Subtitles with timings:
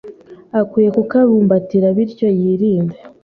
[0.59, 2.97] akwiye kukabumbatira bityo yirinde